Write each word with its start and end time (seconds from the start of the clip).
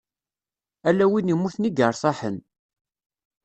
Ala 0.89 1.05
win 1.11 1.31
immuten 1.33 1.67
i 1.69 1.71
yeṛtaḥen. 1.71 2.37